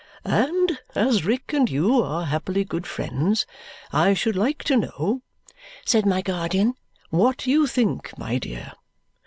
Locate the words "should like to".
4.15-4.77